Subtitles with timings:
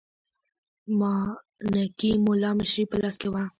[0.99, 3.43] مانکي مُلا مشري په لاس کې وه.